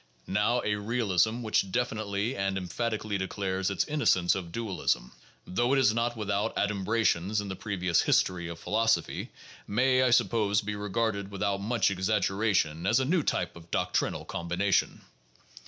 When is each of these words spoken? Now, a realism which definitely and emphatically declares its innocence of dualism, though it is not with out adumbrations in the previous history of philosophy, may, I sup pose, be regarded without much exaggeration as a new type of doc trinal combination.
Now, 0.25 0.63
a 0.65 0.73
realism 0.79 1.43
which 1.43 1.71
definitely 1.71 2.35
and 2.35 2.57
emphatically 2.57 3.19
declares 3.19 3.69
its 3.69 3.85
innocence 3.85 4.33
of 4.33 4.51
dualism, 4.51 5.11
though 5.45 5.73
it 5.73 5.77
is 5.79 5.93
not 5.93 6.17
with 6.17 6.31
out 6.31 6.55
adumbrations 6.57 7.39
in 7.39 7.49
the 7.49 7.55
previous 7.55 8.01
history 8.01 8.47
of 8.47 8.57
philosophy, 8.57 9.29
may, 9.67 10.01
I 10.01 10.09
sup 10.09 10.31
pose, 10.31 10.61
be 10.61 10.75
regarded 10.75 11.29
without 11.29 11.61
much 11.61 11.91
exaggeration 11.91 12.87
as 12.87 12.99
a 12.99 13.05
new 13.05 13.21
type 13.21 13.55
of 13.55 13.69
doc 13.69 13.93
trinal 13.93 14.25
combination. 14.25 15.01